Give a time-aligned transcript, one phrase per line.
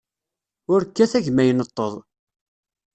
[0.73, 1.93] Ur kkat a gma ineṭṭeḍ.